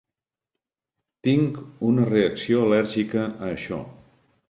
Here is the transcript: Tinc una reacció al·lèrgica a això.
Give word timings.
Tinc 1.27 1.61
una 1.91 2.09
reacció 2.11 2.65
al·lèrgica 2.65 3.31
a 3.31 3.55
això. 3.55 3.83